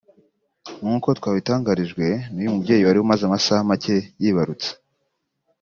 nk'uko 0.79 1.07
twabitangarijwe 1.17 2.05
n'uyu 2.33 2.53
mubyeyi 2.55 2.83
wari 2.87 2.99
umaze 3.01 3.23
amasaha 3.25 3.67
make 3.69 3.95
yibarutse 4.21 4.69